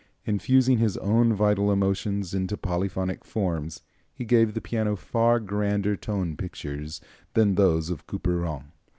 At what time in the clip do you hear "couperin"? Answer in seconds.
8.07-8.71